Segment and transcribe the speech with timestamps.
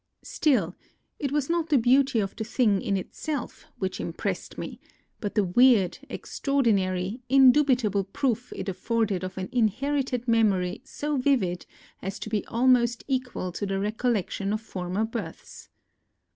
[0.23, 0.75] Still,
[1.19, 4.79] it was not the beauty of the thing in itself which impressed me,
[5.19, 11.67] but the weird, ex traordinary, indubitable proof it afforded of an inherited memory so vivid
[12.01, 15.69] as to be almost equal to the recollection of former births.